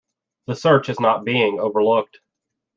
The 0.47 0.55
search 0.55 0.89
is 0.89 0.99
not 0.99 1.25
being 1.25 1.59
overlooked. 1.59 2.21